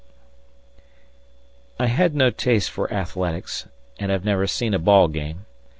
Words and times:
I 1.79 1.85
had 1.85 2.15
no 2.15 2.31
taste 2.31 2.71
for 2.71 2.91
athletics 2.91 3.67
and 3.99 4.09
have 4.09 4.25
never 4.25 4.47
seen 4.47 4.73
a 4.73 4.79
ball 4.79 5.07
game. 5.07 5.45